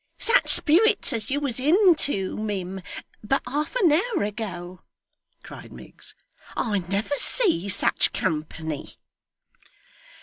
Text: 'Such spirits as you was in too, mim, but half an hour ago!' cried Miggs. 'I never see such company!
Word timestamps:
'Such 0.17 0.47
spirits 0.47 1.13
as 1.13 1.29
you 1.29 1.39
was 1.39 1.59
in 1.59 1.93
too, 1.93 2.35
mim, 2.35 2.81
but 3.23 3.43
half 3.45 3.75
an 3.75 3.91
hour 3.91 4.23
ago!' 4.23 4.79
cried 5.43 5.71
Miggs. 5.71 6.15
'I 6.57 6.79
never 6.89 7.13
see 7.17 7.69
such 7.69 8.11
company! 8.11 8.95